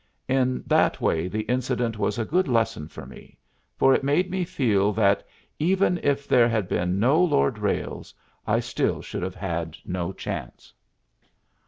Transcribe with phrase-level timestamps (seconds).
[0.27, 3.37] In that way the incident was a good lesson for me,
[3.77, 5.23] for it made me feel that,
[5.59, 8.11] even if there had been no Lord Ralles,
[8.47, 10.73] I still should have had no chance.